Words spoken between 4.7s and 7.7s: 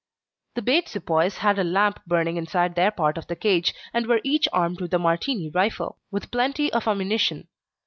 with a Martini rifle, with plenty of ammunition.